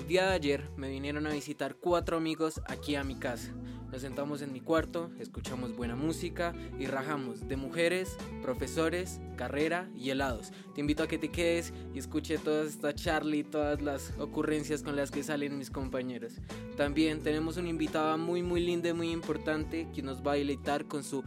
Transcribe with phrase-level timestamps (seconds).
[0.00, 3.52] El día de ayer me vinieron a visitar cuatro amigos aquí a mi casa.
[3.92, 10.08] Nos sentamos en mi cuarto, escuchamos buena música y rajamos de mujeres, profesores, carrera y
[10.08, 10.52] helados.
[10.74, 14.82] Te invito a que te quedes y escuche toda esta charla y todas las ocurrencias
[14.82, 16.32] con las que salen mis compañeros.
[16.78, 20.86] También tenemos una invitada muy muy linda y muy importante que nos va a deleitar
[20.86, 21.22] con su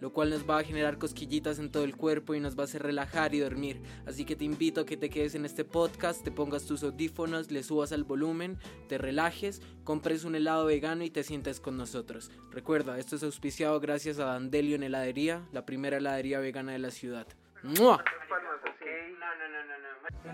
[0.00, 2.64] lo cual nos va a generar cosquillitas en todo el cuerpo y nos va a
[2.64, 3.82] hacer relajar y dormir.
[4.06, 7.50] Así que te invito a que te quedes en este podcast, te pongas tus audífonos,
[7.50, 8.58] le subas al volumen,
[8.88, 12.30] te relajes, compres un helado vegano y te sientes con nosotros.
[12.50, 16.90] Recuerda, esto es auspiciado gracias a Dandelio en heladería, la primera heladería vegana de la
[16.90, 17.26] ciudad.
[17.62, 18.02] ¡Mua!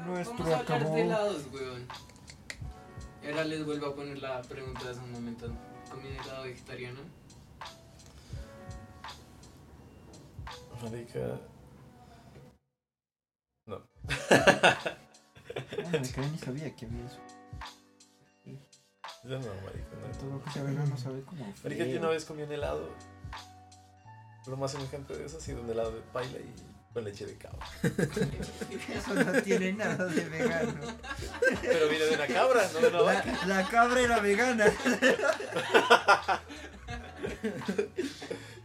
[0.06, 1.86] Nuestro Vamos a hablar de helados, weón.
[3.22, 5.52] Y ahora les vuelvo a poner la pregunta de hace un momento.
[5.90, 7.00] ¿Comida helado vegetariano?
[10.82, 11.40] Marica.
[13.66, 13.82] No.
[15.92, 17.18] Marica, yo ni sabía que había eso.
[19.24, 20.18] Yo no, marica, no.
[20.18, 21.52] Todo lo que sea vegano sabe como.
[21.64, 22.90] Marica, yo una vez comí un helado.
[24.46, 26.54] Lo más semejante de eso ha sido un helado de paila y
[26.92, 27.66] con leche de cabra.
[27.82, 30.74] Eso no tiene nada de vegano.
[31.60, 33.46] Pero viene de una cabra, no de una vaca.
[33.46, 34.66] La, la cabra era vegana.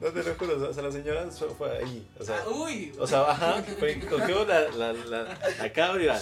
[0.01, 2.07] No te lo juro, o sea, la señora fue ahí.
[2.19, 2.91] O sea, Ah, uy.
[2.97, 6.19] o sea ajá, fue, cogió la, la, la, la cabra y la.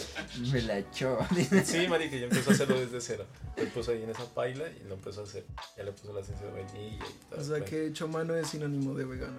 [0.51, 1.17] Me la echó.
[1.63, 3.25] Sí, marica, y empezó a hacerlo desde cero.
[3.55, 5.45] Lo puso ahí en esa paila y lo empezó a hacer.
[5.77, 7.39] Ya le puso la esencia de vainilla y todo.
[7.39, 9.37] O sea que hecho mano es sinónimo de vegano.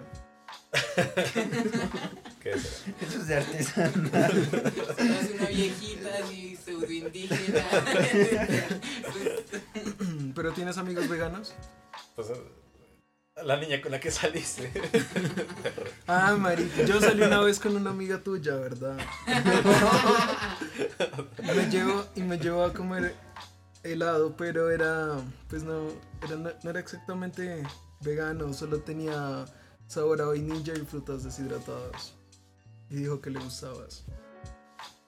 [2.41, 2.83] ¿Qué es?
[3.01, 4.49] Eso es de artesanal.
[4.97, 7.63] Es una viejita así pseudo indígena.
[10.35, 11.53] ¿Pero tienes amigos veganos?
[12.15, 12.27] Pues,
[13.43, 14.71] la niña con la que saliste.
[16.07, 18.97] Ah, marica, yo salí una vez con una amiga tuya, ¿verdad?
[21.39, 23.15] Y me llevó, y me llevó a comer
[23.83, 25.15] helado, pero era,
[25.47, 25.87] pues no,
[26.21, 27.63] era, no, no era exactamente
[28.01, 29.45] vegano, solo tenía
[29.87, 32.13] sabor a vainilla y frutas deshidratadas.
[32.89, 34.03] Y dijo que le gustabas.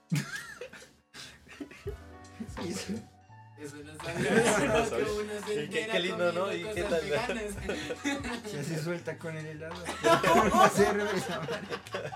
[3.60, 4.32] Eso no sabía.
[4.32, 6.54] No uno se Qué- qué- lindo, ¿no?
[6.54, 7.02] ¿Y qué tal?
[7.02, 7.54] veganas.
[8.52, 9.76] Se hace suelta con el helado.
[10.54, 12.16] Una cerveza, marica.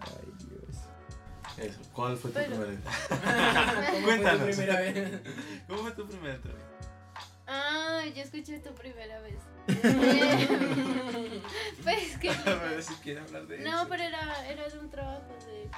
[0.00, 0.76] Ay, Dios.
[1.58, 1.80] Eso.
[1.92, 4.42] ¿Cuál fue tu Pero- primera ¿Cómo fue tu Cuéntanos.
[4.42, 5.20] primera vez?
[5.68, 6.66] ¿Cómo fue tu primera entrevista?
[7.46, 9.34] Ah, yo escuché tu primera vez.
[11.82, 12.30] pues que.
[12.30, 13.88] A ver si quiere hablar de No, eso.
[13.88, 15.68] pero era, era de un trabajo de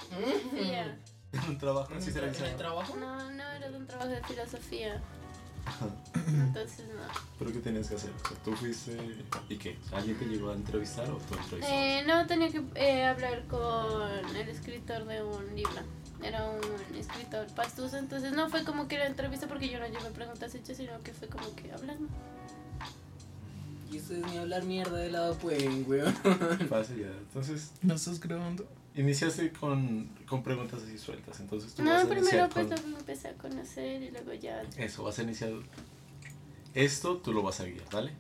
[1.35, 1.51] filosofía.
[1.51, 2.57] Un trabajo así se ¿En el realizaba.
[2.59, 2.97] trabajo?
[2.97, 5.03] No, no, era de un trabajo de filosofía.
[6.27, 7.01] Entonces, no.
[7.39, 8.11] ¿Pero qué tenías que hacer?
[8.23, 8.97] O sea, tú fuiste.
[9.49, 9.79] ¿Y qué?
[9.93, 12.01] ¿Alguien te llegó a entrevistar o tú entrevistaste?
[12.01, 15.81] Eh, no, tenía que eh, hablar con el escritor de un libro.
[16.23, 20.11] Era un escritor pastuso, entonces no fue como que era entrevista porque yo no llevé
[20.11, 22.09] preguntas hechas, sino que fue como que hablando.
[23.91, 26.15] Y ustedes ni hablar mierda de lado pueden, weón.
[26.69, 27.07] Fácil ya.
[27.09, 28.67] Entonces, ¿No estás grabando?
[28.95, 31.41] Iniciaste con, con preguntas así sueltas.
[31.41, 32.93] Entonces tú No, vas a primero iniciar pues con...
[32.93, 34.63] lo empecé a conocer y luego ya.
[34.77, 35.53] Eso, vas a iniciar.
[36.75, 38.13] Esto tú lo vas a guiar, ¿vale?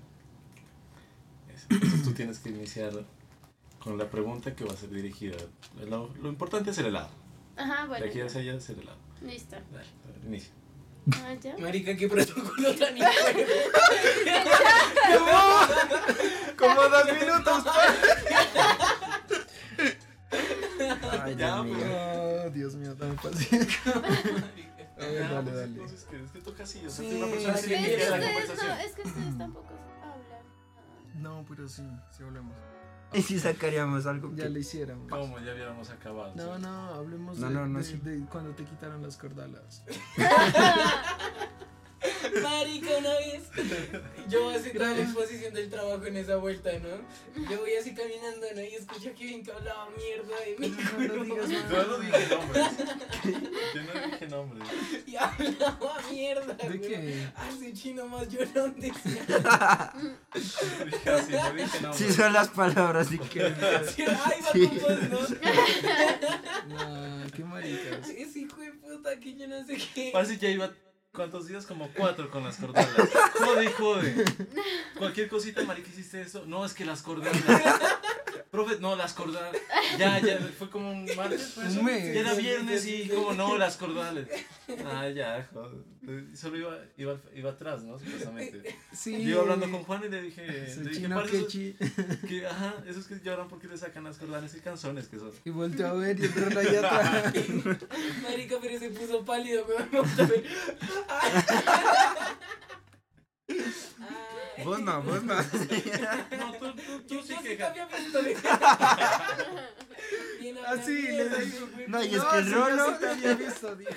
[1.70, 2.92] Entonces tú tienes que iniciar
[3.78, 5.36] con la pregunta que va a ser dirigida.
[5.86, 7.10] Lo, lo importante es el helado.
[7.56, 8.04] Ajá, bueno.
[8.04, 8.98] de aquí hacia allá es el helado.
[9.22, 9.56] Listo.
[9.72, 10.52] Dale, dale, inicia.
[11.12, 11.56] Ah, ya.
[11.58, 13.06] Marica, qué protocolo tan hijo
[16.58, 17.64] Como dos minutos.
[21.24, 21.86] Ay, Ya, Dios mío.
[22.46, 23.80] Oh, Dios mío, dame paciencia.
[23.94, 23.98] A
[25.06, 25.64] ver, Ya, dale, dale.
[25.72, 26.86] Entonces, que toca así.
[26.86, 28.68] O sea, Sí, una persona es que la conversación.
[28.68, 29.68] no, es que ustedes tampoco
[30.02, 31.22] hablan.
[31.22, 32.54] No, pero sí, sí hablemos.
[33.12, 35.08] ¿Y si sacaríamos algo Ya que- lo hiciéramos.
[35.08, 35.38] ¿Cómo?
[35.38, 36.32] Ya habíamos acabado.
[36.34, 37.97] No, no, hablemos No, de, no, no, de- sí.
[38.03, 39.84] de cuando te quitaron las cordalas.
[42.42, 43.42] Marica, una vez.
[44.28, 47.45] Yo voy a hacer toda la exposición del trabajo en esa vuelta, ¿no?
[47.51, 48.60] Yo voy así caminando, ¿no?
[48.63, 50.77] Y escucho que bien que hablaba mierda de mí.
[50.98, 51.71] No, no digas más.
[51.71, 52.66] Yo no dije nombres.
[53.75, 54.69] Yo no dije nombres.
[55.07, 56.81] Y hablaba mierda, ¿De güey.
[56.81, 57.27] qué?
[57.36, 59.92] Hace chino más llorón decía.
[60.84, 61.97] Dije así, no dije nombres.
[61.97, 63.45] Sí, son las palabras y que.
[63.95, 64.71] Sí, Ay, va Sí.
[65.10, 65.19] ¿no?
[66.75, 68.09] No, qué maricas.
[68.09, 70.10] Ese hijo de puta que yo no sé qué.
[70.13, 70.71] Parece que iba.
[71.15, 71.65] ¿Cuántos días?
[71.65, 72.91] Como cuatro con las cordalas.
[73.39, 74.25] Jode, jode.
[74.99, 76.45] Cualquier cosita, marica, hiciste eso.
[76.47, 77.41] No, es que las cordalas.
[78.54, 79.60] Profe, no, las cordales.
[79.98, 81.80] Ya, ya, fue como un martes, fue eso.
[81.80, 82.15] Un mes.
[82.15, 84.28] Ya era viernes y como no, las cordales.
[84.86, 85.83] Ah, ya, joder.
[86.36, 87.98] Solo iba, iba, iba atrás, ¿no?
[87.98, 88.77] Supuestamente.
[88.92, 89.22] Sí.
[89.24, 91.48] Yo iba hablando con Juan y le dije, le dije, chino "Parce, esos-
[92.28, 95.33] que, ajá, esos que lloran porque le sacan las cordales y canzones que son.
[95.45, 97.34] Y volteó a ver y entró allá atrás.
[98.22, 99.89] Marica, pero se puso pálido, weón.
[99.92, 100.45] Vamos a ver.
[104.62, 105.34] Vos no, vos no.
[106.39, 107.56] No, tú, tú, tú sí sí que...
[107.56, 108.22] te había visto.
[108.22, 108.36] de-
[110.41, 111.68] Bien Ah, sí, le digo.
[111.89, 112.86] No, y es No, que el sí, Rolo.
[112.86, 113.92] sí te había visto, dijo.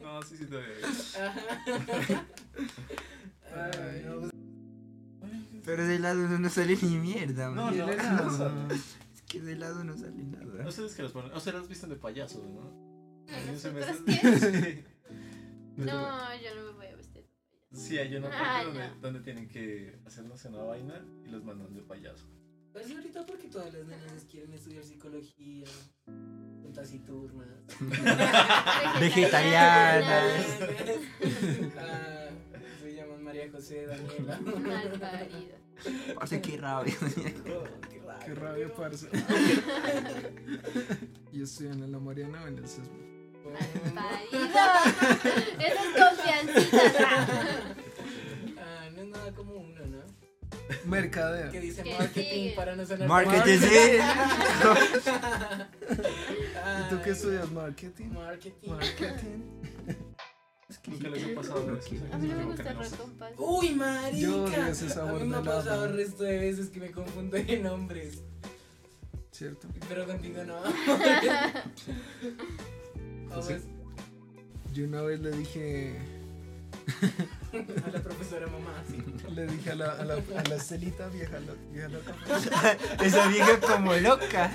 [0.00, 0.66] No, sí, sí, te veo.
[3.54, 4.30] Ay, no.
[5.64, 7.78] Pero de lado no nos sale ni mierda, No, man.
[7.78, 8.48] no, no, helado.
[8.50, 8.74] no.
[8.74, 10.66] Es que de lado no sale nada.
[10.68, 12.60] Ustedes que los ponen, o sea, los visten de payasos, ¿no?
[13.28, 14.04] ¿A mí se me nosotros
[14.40, 14.84] Sí.
[15.76, 16.29] No,
[17.80, 21.72] Sí, hay una Ah, parte donde, donde tienen que hacernos una vaina y los mandan
[21.74, 22.26] de payaso.
[22.72, 25.64] Pues ahorita porque todas las niñas quieren estudiar psicología,
[26.04, 27.48] son taciturnas.
[29.00, 30.60] Vegetarianas.
[31.78, 32.28] Ah,
[32.82, 34.38] se llaman María José, Daniela.
[34.40, 35.56] Malparida.
[36.14, 36.94] Parce, qué rabia.
[37.00, 38.26] Oh, qué rabia.
[38.26, 39.08] Qué rabia, parce.
[41.32, 42.48] Yo estoy en la Mariana o
[43.58, 43.94] Sesmo.
[43.94, 44.66] Malparido.
[45.58, 47.08] Eso es confiancita.
[48.58, 49.98] Ah, no es nada como uno, ¿no?
[50.84, 51.50] Mercadeo.
[51.50, 52.52] Que dice Que marketing sigue.
[52.56, 53.66] para no sonar Marketing, sí.
[55.90, 57.50] ¿Y tú qué estudias?
[57.50, 58.06] ¿Marketing?
[58.12, 58.68] Marketing.
[58.70, 59.40] Marketing.
[60.86, 61.78] Nunca les ha pasado.
[62.12, 63.32] A mí no me gusta el recompás.
[63.36, 64.18] Uy, marica.
[64.18, 68.22] Yo a mí me ha pasado el resto de veces que me confundo de nombres.
[69.32, 69.68] ¿Cierto?
[69.88, 70.60] Pero contigo no.
[74.72, 75.94] Yo una vez le dije,
[77.84, 78.82] a la profesora mamá.
[78.88, 79.02] sí.
[79.34, 82.14] le dije a la, a la, a la Estelita, vieja, lo- vieja loca,
[83.04, 84.52] Esa vieja como loca.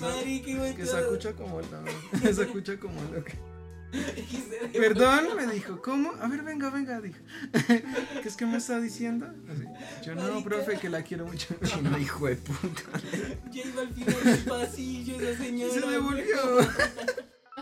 [0.00, 1.82] Marica, igual que se escucha como la,
[2.32, 3.32] se escucha como loca.
[4.72, 6.12] Perdón, me dijo, ¿cómo?
[6.20, 7.18] A ver, venga, venga, dijo.
[8.22, 9.26] ¿Qué es que me está diciendo?
[9.48, 9.64] Así.
[10.04, 10.44] Yo no, Marica.
[10.44, 11.54] profe, que la quiero mucho.
[11.64, 12.82] Chino, hijo de puta.
[13.50, 15.72] Ya iba al final del pasillo esa señora.
[15.74, 16.56] se devolvió.
[16.58, 16.64] Uy,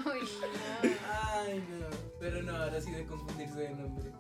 [0.04, 0.90] no.
[1.10, 1.86] Ay, no.
[2.20, 4.12] Pero no, ahora sí de confundirse de nombre.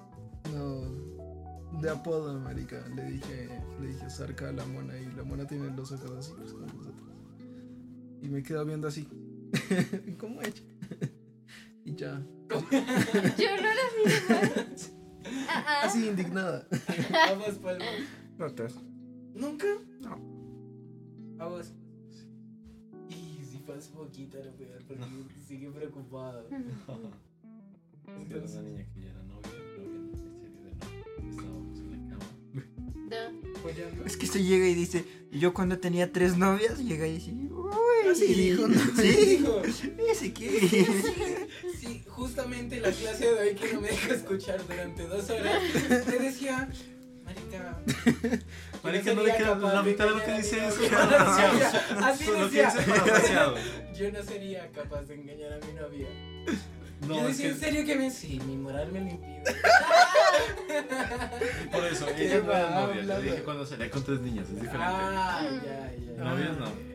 [0.52, 2.84] No, de apodo, marica.
[2.94, 3.48] Le dije,
[3.80, 6.66] le dije cerca a la mona y la mona tiene los ojos así, pues como
[6.66, 7.08] nosotros.
[8.20, 9.08] Y me quedo viendo así.
[10.18, 10.62] ¿Cómo ella?
[11.84, 12.22] Y ya.
[12.50, 14.76] Yo no la miro mal.
[15.48, 15.80] Ah, ah.
[15.84, 16.66] Así indignada.
[17.10, 17.88] Vamos, palmas.
[18.38, 18.74] Notas.
[19.34, 19.66] ¿Nunca?
[20.00, 20.18] No.
[21.36, 21.72] Vamos.
[23.08, 26.46] Y si pasa poquito lo peor porque sigue preocupado.
[28.28, 29.48] Era una niña que ya era novia,
[29.78, 31.30] novia, en serio de no.
[31.30, 32.26] Estábamos en la cama.
[33.10, 33.60] No.
[33.60, 34.04] Follando.
[34.04, 37.32] Es que se llega y dice, yo cuando tenía tres novias, llega y dice,
[38.12, 38.78] Así dijo, ¿no?
[39.00, 39.62] Sí, Dijo,
[40.10, 40.86] ese qué.
[41.80, 46.18] sí, justamente la clase de hoy que no me deja escuchar durante dos horas, te
[46.18, 46.68] decía,
[47.24, 47.78] marica.
[48.82, 50.90] Marica, no le queda la mitad de lo que dice es novia".
[50.90, 52.04] parafraseado.
[52.04, 52.72] Así decía.
[53.94, 56.08] Yo no sería capaz de engañar a mi novia.
[57.06, 58.10] No, yo decía que en serio que me.
[58.10, 59.42] Sí, mi moral me lo impide.
[61.72, 62.94] por eso, ¿Qué ella no era novia.
[62.94, 63.22] Yo hablando?
[63.22, 64.78] dije cuando salía con tres niñas, es diferente.
[64.86, 66.24] Ah, ya, ya.
[66.24, 66.91] Novias no.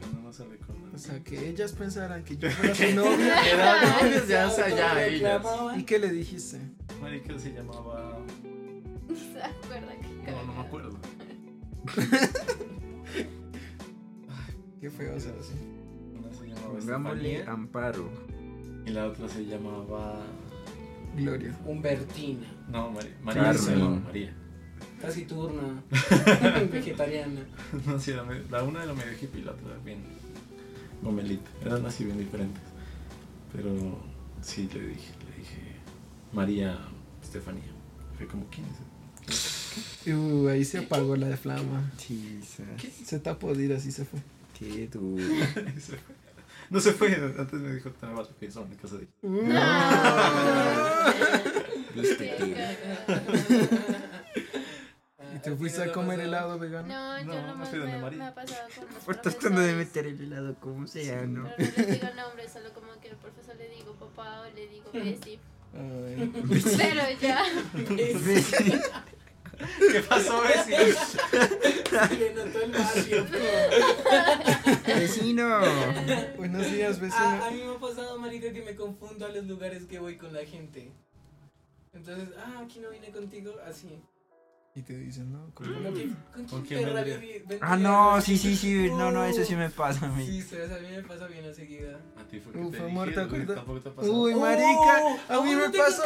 [0.00, 3.52] Cuando no sale con O sea, que ellas pensaran que yo fuera su novia.
[3.52, 5.42] Era o sea, ya, ellas.
[5.76, 6.60] ¿Y qué le dijiste?
[7.00, 8.18] Marica se llamaba.
[9.08, 9.92] ¿Se acuerda
[10.24, 10.98] que No, no me acuerdo.
[14.80, 15.54] Qué feo ser así.
[16.18, 18.10] Una se llamaba Pongámosle Estefanía amparo.
[18.84, 20.20] y la otra se llamaba.
[21.16, 21.56] Gloria.
[21.64, 22.46] Humbertina.
[22.68, 23.16] No, María.
[23.22, 23.42] María.
[23.42, 24.04] Carmen.
[24.04, 24.34] María.
[25.00, 25.82] Taciturna.
[26.72, 27.40] vegetariana.
[27.86, 29.98] No, sí, medio- la una era medio hippie y la otra bien
[31.02, 31.48] gomelita.
[31.64, 32.62] Eran así bien diferentes.
[33.52, 33.98] Pero
[34.42, 35.60] sí le dije, le dije
[36.32, 36.78] María
[37.22, 37.72] Estefanía.
[38.16, 38.76] Fue como, ¿quién es?
[40.12, 41.90] Uh, ahí se apagó la flama.
[41.98, 42.40] Sí,
[43.04, 44.20] Se tapó de ir así se fue.
[44.58, 45.22] qué duro.
[46.68, 49.06] No se fue, antes me dijo, te me vas a pensar en mi casa de
[51.94, 52.54] Viste Qué que.
[52.54, 53.22] cagada.
[55.32, 56.88] ¿Y te fuiste a comer helado vegano?
[56.88, 58.18] No, yo No, no me, María.
[58.18, 61.48] me ha pasado con los Por tratando de meter el helado como sea, ¿no?
[61.56, 64.66] Pero no les digo nombre, solo como que al profesor le digo papá o le
[64.68, 65.38] digo Bessie.
[65.74, 66.32] Ay,
[66.78, 67.42] Pero ya.
[69.90, 70.76] ¿Qué pasó, Bessie?
[72.08, 73.26] Se le notó el barrio.
[74.86, 75.60] Vecino.
[76.36, 77.50] buenos días, Ah, a vecino.
[77.52, 80.44] mí me ha pasado, marica, que me confundo a los lugares que voy con la
[80.44, 80.92] gente.
[81.94, 83.98] Entonces, ah, aquí no vine contigo, así.
[84.76, 85.50] Y te dicen, ¿no?
[85.54, 87.02] ¿Con quién, con ¿Con quién perra
[87.62, 88.90] Ah, no, sí, sí, sí.
[88.90, 90.26] No, no, eso sí me pasa a mí.
[90.26, 91.98] Sí, Sebas, a mí me pasa bien a seguida.
[92.20, 93.56] A ti fue que Uf, te dije, ¿te güey, acuerdas?
[93.56, 94.12] tampoco te ha pasado.
[94.12, 96.02] Uy, marica, Oh, a mí ¿cómo me pasó.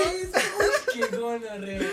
[0.94, 1.80] Qué gonorrea.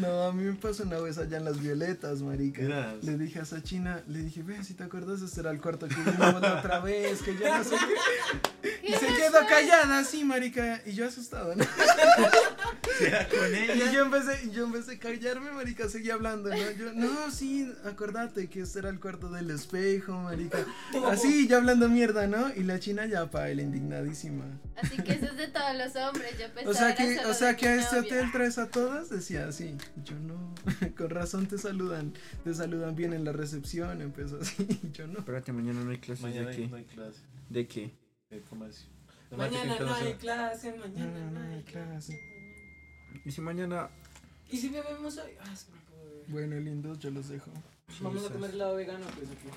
[0.00, 2.62] No, a mí me pasó una vez allá en las violetas, marica.
[3.02, 5.88] Le dije a esa china, le dije, ve, si te acuerdas, este era el cuarto
[5.88, 8.70] que vinimos la otra vez, que ya no sé qué.
[8.88, 11.64] Y se quedó callada así, marica, y yo asustado, ¿no?
[13.00, 13.74] Era con ella.
[13.74, 16.70] Y yo empecé, yo empecé a callarme, marica, seguía hablando, ¿no?
[16.72, 20.58] Yo, no, sí, acordate que este era el cuarto del espejo, marica.
[21.08, 22.52] Así, ya hablando mierda, ¿no?
[22.54, 24.44] Y la china ya, pa, él indignadísima.
[24.76, 26.32] Así que eso es de todos los hombres.
[26.38, 28.08] Yo pensaba O sea era que, o sea que a este novia.
[28.16, 29.76] hotel traes a todas, decía así.
[30.04, 30.54] Yo no,
[30.96, 32.12] con razón te saludan,
[32.44, 35.20] te saludan bien en la recepción, empezó así, yo no.
[35.20, 36.68] Espérate, mañana no hay clases Mañana de qué.
[36.68, 37.94] no hay clase ¿De qué?
[38.30, 38.86] de comercio.
[39.36, 42.18] Mañana no hay clase, mañana No, hay clase.
[43.24, 43.88] Y si mañana.
[44.50, 45.32] ¿Y si bebemos hoy?
[45.40, 46.26] Ah, es que no puedo beber.
[46.28, 47.50] Bueno, lindos, yo los dejo.
[48.00, 49.48] Vamos a comer helado vegano, pues aquí.